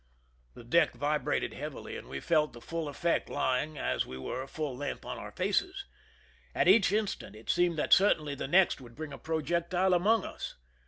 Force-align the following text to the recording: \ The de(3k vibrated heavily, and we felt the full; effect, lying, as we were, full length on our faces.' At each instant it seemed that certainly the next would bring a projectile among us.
\ 0.29 0.53
The 0.55 0.63
de(3k 0.63 0.93
vibrated 0.95 1.53
heavily, 1.53 1.95
and 1.95 2.07
we 2.09 2.19
felt 2.19 2.53
the 2.53 2.59
full; 2.59 2.87
effect, 2.87 3.29
lying, 3.29 3.77
as 3.77 4.03
we 4.03 4.17
were, 4.17 4.47
full 4.47 4.75
length 4.75 5.05
on 5.05 5.19
our 5.19 5.29
faces.' 5.31 5.85
At 6.55 6.67
each 6.67 6.91
instant 6.91 7.35
it 7.35 7.51
seemed 7.51 7.77
that 7.77 7.93
certainly 7.93 8.33
the 8.33 8.47
next 8.47 8.81
would 8.81 8.95
bring 8.95 9.13
a 9.13 9.19
projectile 9.19 9.93
among 9.93 10.25
us. 10.25 10.55